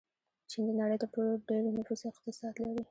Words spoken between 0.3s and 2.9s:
چین د نړۍ تر ټولو ډېر نفوس اقتصاد لري.